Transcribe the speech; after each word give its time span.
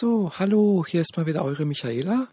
So, 0.00 0.30
hallo, 0.38 0.84
hier 0.86 1.00
ist 1.00 1.16
mal 1.16 1.26
wieder 1.26 1.44
eure 1.44 1.64
Michaela. 1.64 2.28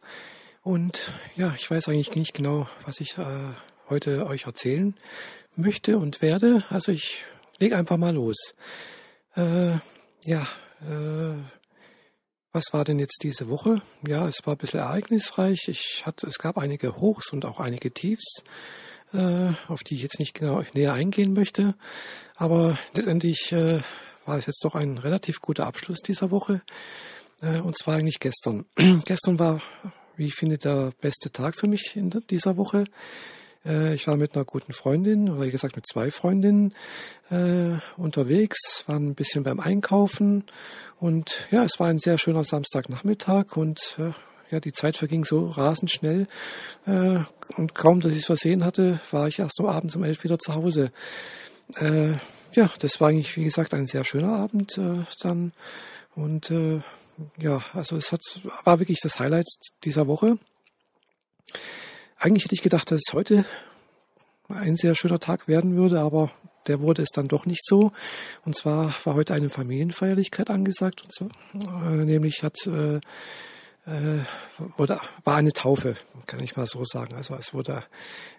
Und 0.62 1.12
ja, 1.36 1.52
ich 1.58 1.72
weiß 1.72 1.88
eigentlich 1.88 2.14
nicht 2.14 2.36
genau, 2.36 2.68
was 2.86 3.00
ich 3.00 3.18
äh, 3.18 3.26
heute 3.90 4.28
euch 4.28 4.46
erzählen 4.46 4.94
möchte 5.56 5.98
und 5.98 6.22
werde. 6.22 6.64
Also 6.70 6.92
ich 6.92 7.24
lege 7.58 7.76
einfach 7.76 7.98
mal 7.98 8.14
los. 8.14 8.54
Äh, 9.36 9.78
ja, 10.26 10.48
äh, 10.82 11.42
was 12.52 12.66
war 12.72 12.84
denn 12.84 13.00
jetzt 13.00 13.24
diese 13.24 13.50
Woche? 13.50 13.82
Ja, 14.08 14.28
es 14.28 14.46
war 14.46 14.54
ein 14.54 14.60
bisschen 14.60 14.82
ereignisreich. 14.82 15.68
Ich 15.68 16.04
hatte, 16.06 16.28
es 16.28 16.38
gab 16.38 16.60
einige 16.60 16.98
Hochs 16.98 17.34
und 17.34 17.46
auch 17.46 17.60
einige 17.60 17.92
Tiefs, 17.92 18.44
äh, 19.12 19.54
auf 19.70 19.82
die 19.84 19.96
ich 19.96 20.04
jetzt 20.04 20.20
nicht 20.20 20.36
genau 20.36 20.64
näher 20.76 20.94
eingehen 20.94 21.34
möchte. 21.34 21.74
Aber 22.36 22.78
letztendlich 22.94 23.52
äh, 23.54 23.82
war 24.28 24.38
es 24.38 24.46
jetzt 24.46 24.64
doch 24.64 24.76
ein 24.76 25.00
relativ 25.00 25.42
guter 25.42 25.66
Abschluss 25.66 26.02
dieser 26.02 26.30
Woche. 26.30 26.62
Äh, 27.42 27.60
und 27.60 27.78
zwar 27.78 27.96
eigentlich 27.96 28.20
gestern. 28.20 28.66
gestern 29.06 29.40
war, 29.40 29.62
wie 30.18 30.28
ich 30.28 30.36
finde, 30.36 30.58
der 30.58 30.94
beste 31.02 31.32
Tag 31.32 31.60
für 31.60 31.68
mich 31.68 31.96
in 31.96 32.10
dieser 32.10 32.58
Woche. 32.58 32.86
Äh, 33.66 33.96
ich 33.96 34.08
war 34.08 34.18
mit 34.18 34.36
einer 34.36 34.46
guten 34.46 34.74
Freundin, 34.74 35.30
oder 35.30 35.46
wie 35.46 35.52
gesagt 35.52 35.76
mit 35.76 35.88
zwei 35.88 36.12
Freundinnen 36.12 36.74
äh, 37.30 37.80
unterwegs, 37.98 38.84
waren 38.88 39.10
ein 39.10 39.16
bisschen 39.16 39.44
beim 39.44 39.60
Einkaufen 39.60 40.46
und 41.00 41.48
ja, 41.52 41.64
es 41.64 41.80
war 41.80 41.88
ein 41.88 42.00
sehr 42.00 42.18
schöner 42.18 42.44
Samstagnachmittag 42.44 43.58
und 43.58 43.98
äh, 44.00 44.12
ja, 44.52 44.60
die 44.60 44.74
Zeit 44.74 44.96
verging 44.96 45.26
so 45.26 45.48
rasend 45.48 45.92
schnell 45.92 46.28
äh, 46.86 47.20
und 47.58 47.76
kaum, 47.76 48.00
dass 48.00 48.12
ich 48.12 48.20
es 48.20 48.26
versehen 48.26 48.64
hatte, 48.64 49.00
war 49.12 49.28
ich 49.28 49.40
erst 49.40 49.60
um 49.60 49.66
abends 49.66 49.96
um 49.96 50.04
elf 50.04 50.24
wieder 50.24 50.38
zu 50.38 50.54
Hause. 50.54 50.92
Äh, 51.78 52.14
ja, 52.54 52.70
das 52.80 53.02
war 53.02 53.10
eigentlich, 53.10 53.36
wie 53.36 53.44
gesagt, 53.44 53.74
ein 53.74 53.86
sehr 53.86 54.06
schöner 54.06 54.34
Abend 54.34 54.80
dann 55.22 55.52
und 56.16 56.54
ja, 57.38 57.64
also 57.74 57.96
es 57.98 58.12
hat, 58.12 58.22
war 58.64 58.80
wirklich 58.80 59.00
das 59.02 59.20
Highlight 59.20 59.48
dieser 59.84 60.08
Woche. 60.08 60.38
Eigentlich 62.18 62.46
hätte 62.46 62.56
ich 62.56 62.62
gedacht, 62.62 62.92
dass 62.92 63.02
es 63.08 63.14
heute 63.14 63.46
ein 64.48 64.76
sehr 64.76 64.96
schöner 64.96 65.20
Tag 65.20 65.48
werden 65.48 65.76
würde, 65.76 66.00
aber 66.02 66.32
der 66.68 66.82
wurde 66.82 67.04
es 67.04 67.10
dann 67.10 67.28
doch 67.28 67.46
nicht 67.46 67.66
so. 67.66 67.92
Und 68.46 68.56
zwar 68.56 68.94
war 69.04 69.16
heute 69.16 69.34
eine 69.34 69.50
Familienfeierlichkeit 69.50 70.50
angesagt, 70.50 71.04
und 71.04 71.14
zwar, 71.14 71.92
äh, 71.92 72.06
nämlich 72.06 72.44
hat 72.44 72.66
äh, 72.68 73.00
äh, 73.86 74.24
wurde, 74.78 75.00
war 75.24 75.36
eine 75.36 75.54
Taufe, 75.54 75.96
kann 76.26 76.40
ich 76.42 76.56
mal 76.56 76.68
so 76.68 76.84
sagen. 76.84 77.16
Also 77.16 77.36
es 77.36 77.54
wurde 77.54 77.84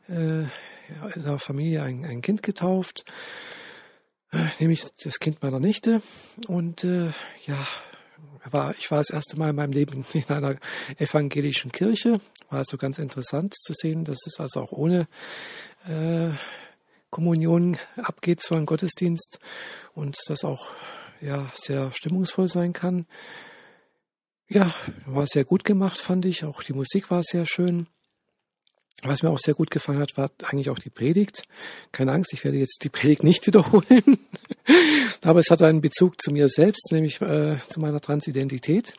äh, 0.09 0.43
in 1.15 1.25
der 1.25 1.39
Familie 1.39 1.83
ein, 1.83 2.05
ein 2.05 2.23
Kind 2.23 2.43
getauft, 2.43 3.05
äh, 4.33 4.47
nämlich 4.59 4.85
das 5.03 5.19
Kind 5.19 5.43
meiner 5.43 5.61
Nichte. 5.61 6.03
Und 6.49 6.85
äh, 6.85 7.13
ja, 7.45 7.67
war, 8.51 8.75
ich 8.79 8.91
war 8.91 8.99
das 8.99 9.11
erste 9.11 9.39
Mal 9.39 9.51
in 9.51 9.57
meinem 9.57 9.73
Leben 9.73 10.05
in 10.13 10.29
einer 10.29 10.57
evangelischen 10.99 11.73
Kirche. 11.73 12.21
War 12.51 12.61
also 12.61 12.77
ganz 12.77 12.99
interessant 12.99 13.55
zu 13.55 13.73
sehen, 13.75 14.05
dass 14.05 14.19
es 14.27 14.39
also 14.41 14.61
auch 14.61 14.73
ohne 14.73 15.09
äh, 15.87 16.31
Kommunion 17.11 17.79
abgeht, 17.97 18.41
so 18.41 18.55
ein 18.55 18.67
Gottesdienst 18.67 19.39
und 19.95 20.17
das 20.27 20.45
auch 20.45 20.71
ja 21.21 21.51
sehr 21.55 21.93
stimmungsvoll 21.93 22.49
sein 22.49 22.73
kann. 22.73 23.07
Ja, 24.49 24.75
war 25.07 25.27
sehr 25.27 25.45
gut 25.45 25.65
gemacht, 25.65 25.99
fand 25.99 26.25
ich. 26.25 26.45
Auch 26.45 26.63
die 26.63 26.73
Musik 26.73 27.11
war 27.11 27.23
sehr 27.23 27.47
schön. 27.47 27.89
Was 29.03 29.23
mir 29.23 29.31
auch 29.31 29.39
sehr 29.39 29.55
gut 29.55 29.71
gefallen 29.71 29.99
hat, 29.99 30.17
war 30.17 30.31
eigentlich 30.45 30.71
auch 30.71 30.79
die 30.79 30.91
Predigt. 30.91 31.43
Keine 31.93 32.13
Angst, 32.13 32.33
ich 32.33 32.45
werde 32.45 32.59
jetzt 32.59 32.83
die 32.83 32.89
Predigt 32.89 33.25
nicht 33.25 33.47
wiederholen. 33.47 34.19
Aber 35.25 35.41
es 35.41 35.51
hat 35.51 35.63
einen 35.63 35.81
Bezug 35.81 36.21
zu 36.21 36.31
mir 36.33 36.49
selbst, 36.49 36.93
nämlich 36.93 37.21
äh, 37.21 37.59
zu 37.67 37.81
meiner 37.81 38.01
Transidentität 38.01 38.95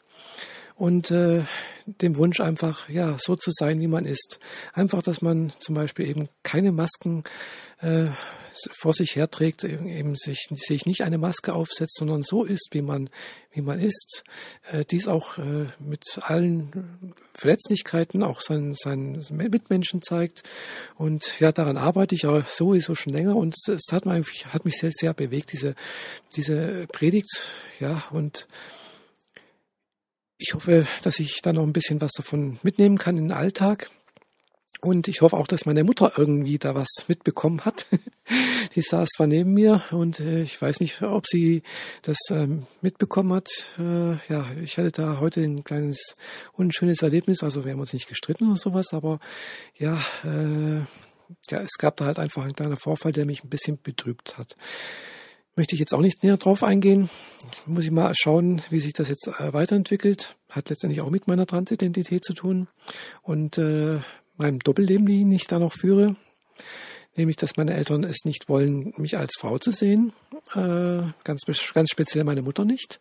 und 0.76 1.12
äh, 1.12 1.44
dem 1.86 2.18
Wunsch 2.18 2.40
einfach, 2.40 2.88
ja, 2.90 3.16
so 3.18 3.36
zu 3.36 3.52
sein, 3.52 3.80
wie 3.80 3.88
man 3.88 4.06
ist. 4.06 4.40
Einfach, 4.74 5.02
dass 5.02 5.22
man 5.22 5.52
zum 5.60 5.76
Beispiel 5.76 6.08
eben 6.08 6.30
keine 6.44 6.72
Masken 6.72 7.24
äh, 7.82 8.08
vor 8.78 8.94
sich 8.94 9.16
herträgt, 9.16 9.64
eben 9.64 10.16
sich, 10.16 10.48
sich 10.52 10.86
nicht 10.86 11.02
eine 11.02 11.18
Maske 11.18 11.54
aufsetzt, 11.54 11.98
sondern 11.98 12.24
so 12.24 12.44
ist, 12.44 12.70
wie 12.72 12.82
man, 12.82 13.10
wie 13.52 13.62
man 13.62 13.80
ist. 13.80 14.24
Äh, 14.72 14.86
dies 14.86 15.08
auch 15.08 15.38
äh, 15.38 15.68
mit 15.80 16.20
allen 16.22 17.14
Verletzlichkeiten 17.34 18.24
auch 18.24 18.42
seinen, 18.42 18.74
seinen 18.74 19.24
Mitmenschen 19.32 20.02
zeigt. 20.02 20.44
Und 20.96 21.40
ja, 21.40 21.52
daran 21.52 21.78
arbeite 21.78 22.16
ich 22.16 22.26
aber 22.26 22.44
sowieso 22.44 22.96
schon 22.96 23.14
länger 23.14 23.36
und 23.36 23.56
es 23.68 23.86
hat, 23.92 24.06
mich, 24.06 24.48
hat 24.48 24.66
mich 24.66 24.78
sehr, 24.78 24.92
sehr 24.92 25.14
bewegt, 25.14 25.54
diese, 25.54 25.76
diese 26.36 26.88
Predigt. 26.92 27.42
Ja, 27.80 28.06
und 28.12 28.48
ich 30.38 30.54
hoffe, 30.54 30.88
dass 31.02 31.20
ich 31.20 31.42
da 31.42 31.54
noch 31.54 31.64
ein 31.64 31.74
bisschen 31.74 32.02
was 32.02 32.12
davon 32.12 32.60
mitnehmen 32.64 32.98
kann 32.98 33.18
in 33.18 33.30
den 33.30 33.38
Alltag. 33.38 33.90
Und 34.82 35.08
ich 35.08 35.22
hoffe 35.22 35.36
auch, 35.36 35.48
dass 35.48 35.66
meine 35.66 35.84
Mutter 35.84 36.14
irgendwie 36.18 36.60
da 36.60 36.76
was 36.76 36.88
mitbekommen 37.08 37.66
hat. 37.66 37.88
Die 38.76 38.82
saß 38.82 39.10
zwar 39.10 39.26
neben 39.26 39.54
mir 39.54 39.82
und 39.92 40.20
äh, 40.20 40.44
ich 40.44 40.62
weiß 40.62 40.82
nicht, 40.82 41.02
ob 41.02 41.26
sie 41.26 41.64
das 42.04 42.18
ähm, 42.30 42.68
mitbekommen 42.82 43.34
hat. 43.34 43.50
Äh, 43.80 44.18
ja, 44.32 44.46
ich 44.64 44.78
hatte 44.78 44.92
da 44.92 45.20
heute 45.20 45.42
ein 45.42 45.64
kleines 45.64 46.16
unschönes 46.54 47.02
Erlebnis. 47.02 47.42
Also 47.42 47.66
wir 47.66 47.72
haben 47.72 47.80
uns 47.80 47.94
nicht 47.94 48.08
gestritten 48.08 48.50
oder 48.50 48.58
sowas, 48.58 48.94
aber 48.94 49.20
ja, 49.78 49.96
äh, 50.24 50.82
ja, 51.50 51.62
es 51.62 51.78
gab 51.80 51.98
da 51.98 52.06
halt 52.06 52.20
einfach 52.20 52.46
ein 52.46 52.54
kleiner 52.54 52.78
Vorfall, 52.78 53.12
der 53.12 53.26
mich 53.26 53.44
ein 53.44 53.50
bisschen 53.50 53.80
betrübt 53.82 54.38
hat. 54.38 54.56
Möchte 55.56 55.74
ich 55.74 55.80
jetzt 55.80 55.94
auch 55.94 56.02
nicht 56.02 56.22
näher 56.22 56.38
drauf 56.38 56.62
eingehen. 56.62 57.10
Muss 57.66 57.86
ich 57.86 57.90
mal 57.90 58.14
schauen, 58.16 58.62
wie 58.70 58.80
sich 58.80 58.94
das 58.94 59.10
jetzt 59.10 59.28
äh, 59.28 59.54
weiterentwickelt. 59.54 60.36
Hat 60.50 60.70
letztendlich 60.70 61.02
auch 61.02 61.10
mit 61.10 61.28
meiner 61.28 61.48
Transidentität 61.48 62.24
zu 62.24 62.34
tun 62.34 62.68
und 63.24 63.58
äh, 63.58 64.02
meinem 64.38 64.60
Doppelleben, 64.60 65.06
die 65.06 65.36
ich 65.36 65.48
da 65.48 65.60
noch 65.60 65.74
führe. 65.74 66.16
Nämlich, 67.16 67.36
dass 67.38 67.58
meine 67.58 67.74
Eltern 67.74 68.04
es 68.04 68.26
nicht 68.26 68.48
wollen, 68.48 68.94
mich 68.98 69.18
als 69.18 69.34
Frau 69.40 69.58
zu 69.58 69.72
sehen. 69.72 70.14
Äh, 70.54 71.02
ganz, 71.24 71.44
ganz 71.74 71.90
speziell 71.90 72.24
meine 72.24 72.44
Mutter 72.44 72.64
nicht. 72.64 73.00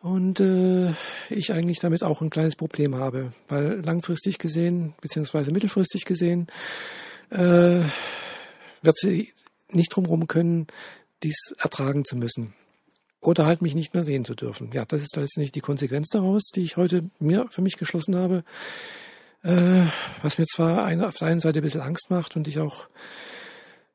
Und 0.00 0.40
äh, 0.40 0.92
ich 1.30 1.52
eigentlich 1.52 1.78
damit 1.78 2.02
auch 2.02 2.20
ein 2.20 2.30
kleines 2.30 2.56
Problem 2.56 2.94
habe, 2.94 3.32
weil 3.48 3.80
langfristig 3.80 4.38
gesehen, 4.38 4.94
beziehungsweise 5.00 5.50
mittelfristig 5.50 6.04
gesehen, 6.04 6.46
äh, 7.30 7.84
wird 8.82 8.98
sie 8.98 9.32
nicht 9.70 9.94
drumherum 9.94 10.26
können, 10.26 10.66
dies 11.22 11.54
ertragen 11.58 12.04
zu 12.04 12.16
müssen. 12.16 12.54
Oder 13.20 13.46
halt 13.46 13.62
mich 13.62 13.74
nicht 13.74 13.94
mehr 13.94 14.04
sehen 14.04 14.26
zu 14.26 14.34
dürfen. 14.34 14.70
Ja, 14.72 14.84
das 14.84 15.00
ist 15.00 15.16
jetzt 15.16 15.38
nicht 15.38 15.54
die 15.54 15.62
Konsequenz 15.62 16.08
daraus, 16.10 16.50
die 16.54 16.60
ich 16.60 16.76
heute 16.76 17.08
mir 17.18 17.46
für 17.50 17.62
mich 17.62 17.76
geschlossen 17.76 18.16
habe. 18.16 18.44
Äh, 19.44 19.88
was 20.22 20.38
mir 20.38 20.46
zwar 20.46 20.84
eine, 20.84 21.06
auf 21.06 21.16
der 21.16 21.28
einen 21.28 21.40
Seite 21.40 21.60
ein 21.60 21.62
bisschen 21.62 21.82
Angst 21.82 22.10
macht 22.10 22.34
und 22.34 22.48
ich 22.48 22.58
auch, 22.58 22.86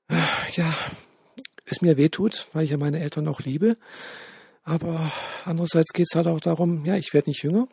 äh, 0.08 0.22
ja, 0.54 0.74
es 1.66 1.82
mir 1.82 1.98
wehtut, 1.98 2.48
weil 2.54 2.64
ich 2.64 2.72
ja 2.72 2.78
meine 2.78 3.00
Eltern 3.00 3.28
auch 3.28 3.42
liebe. 3.42 3.78
Aber 4.64 5.12
andererseits 5.46 5.92
geht 5.92 6.08
es 6.10 6.16
halt 6.16 6.28
auch 6.28 6.40
darum, 6.40 6.86
ja, 6.86 6.96
ich 6.96 7.14
werde 7.14 7.32
nicht 7.32 7.44
jünger. 7.44 7.68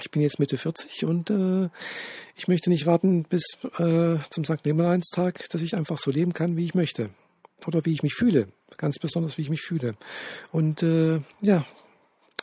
Ich 0.00 0.10
bin 0.10 0.22
jetzt 0.22 0.38
Mitte 0.38 0.58
40 0.58 1.04
und 1.06 1.30
äh, 1.30 1.68
ich 2.36 2.48
möchte 2.48 2.70
nicht 2.70 2.86
warten 2.86 3.24
bis 3.24 3.58
äh, 3.78 4.18
zum 4.30 4.44
St. 4.44 4.64
Nimmerleinstag, 4.64 5.48
dass 5.48 5.62
ich 5.62 5.74
einfach 5.74 5.98
so 5.98 6.10
leben 6.10 6.34
kann, 6.34 6.56
wie 6.56 6.66
ich 6.66 6.74
möchte 6.74 7.10
oder 7.66 7.84
wie 7.84 7.92
ich 7.92 8.02
mich 8.02 8.14
fühle. 8.14 8.48
Ganz 8.76 8.98
besonders, 8.98 9.38
wie 9.38 9.42
ich 9.42 9.50
mich 9.50 9.62
fühle. 9.62 9.94
Und 10.52 10.82
äh, 10.82 11.20
ja, 11.40 11.66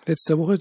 letzte 0.05 0.37
Woche 0.37 0.57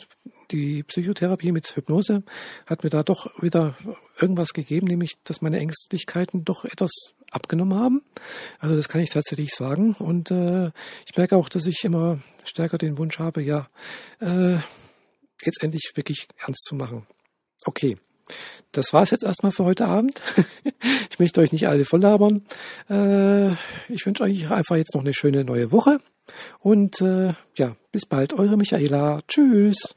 die 0.52 0.82
Psychotherapie 0.82 1.52
mit 1.52 1.74
Hypnose 1.74 2.22
hat 2.66 2.84
mir 2.84 2.90
da 2.90 3.02
doch 3.02 3.30
wieder 3.42 3.74
irgendwas 4.20 4.50
gegeben, 4.50 4.86
nämlich, 4.86 5.14
dass 5.24 5.40
meine 5.40 5.58
Ängstlichkeiten 5.58 6.44
doch 6.44 6.64
etwas 6.64 7.14
abgenommen 7.30 7.78
haben. 7.78 8.02
Also 8.58 8.76
das 8.76 8.88
kann 8.88 9.00
ich 9.00 9.10
tatsächlich 9.10 9.54
sagen. 9.54 9.94
Und 9.94 10.30
äh, 10.30 10.70
ich 11.06 11.16
merke 11.16 11.36
auch, 11.36 11.48
dass 11.48 11.66
ich 11.66 11.82
immer 11.84 12.18
stärker 12.44 12.78
den 12.78 12.98
Wunsch 12.98 13.18
habe, 13.18 13.42
ja, 13.42 13.68
äh, 14.20 14.58
jetzt 15.42 15.62
endlich 15.62 15.92
wirklich 15.94 16.28
ernst 16.44 16.64
zu 16.64 16.74
machen. 16.74 17.06
Okay. 17.64 17.96
Das 18.70 18.92
war 18.94 19.02
es 19.02 19.10
jetzt 19.10 19.24
erstmal 19.24 19.52
für 19.52 19.64
heute 19.64 19.86
Abend. 19.86 20.22
ich 21.10 21.18
möchte 21.18 21.40
euch 21.40 21.52
nicht 21.52 21.68
alle 21.68 21.84
voll 21.84 22.00
labern. 22.00 22.46
Äh, 22.88 23.52
ich 23.92 24.06
wünsche 24.06 24.22
euch 24.22 24.50
einfach 24.50 24.76
jetzt 24.76 24.94
noch 24.94 25.02
eine 25.02 25.12
schöne 25.12 25.44
neue 25.44 25.72
Woche. 25.72 25.98
Und 26.60 27.00
äh, 27.00 27.34
ja, 27.56 27.76
bis 27.90 28.06
bald, 28.06 28.32
eure 28.32 28.56
Michaela. 28.56 29.20
Tschüss. 29.28 29.94